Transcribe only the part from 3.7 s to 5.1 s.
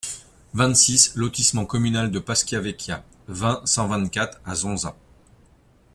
vingt-quatre à Zonza